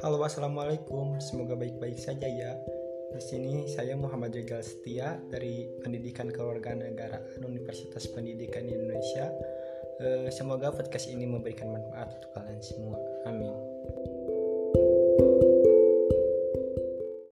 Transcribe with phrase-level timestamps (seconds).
[0.00, 1.20] Halo, assalamualaikum.
[1.20, 2.56] Semoga baik-baik saja ya.
[3.12, 9.28] Di sini saya Muhammad Jegal Setia dari Pendidikan Kewarganegaraan Universitas Pendidikan Indonesia.
[10.00, 12.96] Eh, semoga podcast ini memberikan manfaat untuk kalian semua.
[13.28, 13.52] Amin.